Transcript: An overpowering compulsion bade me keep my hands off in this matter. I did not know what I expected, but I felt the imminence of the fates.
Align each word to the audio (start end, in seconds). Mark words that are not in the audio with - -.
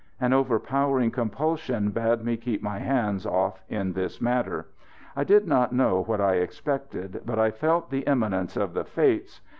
An 0.19 0.33
overpowering 0.33 1.11
compulsion 1.11 1.91
bade 1.91 2.23
me 2.25 2.35
keep 2.35 2.63
my 2.63 2.79
hands 2.79 3.23
off 3.23 3.63
in 3.69 3.93
this 3.93 4.19
matter. 4.19 4.65
I 5.15 5.23
did 5.23 5.47
not 5.47 5.73
know 5.73 6.01
what 6.01 6.19
I 6.19 6.37
expected, 6.37 7.21
but 7.23 7.37
I 7.37 7.51
felt 7.51 7.91
the 7.91 8.01
imminence 8.07 8.57
of 8.57 8.73
the 8.73 8.83
fates. 8.83 9.41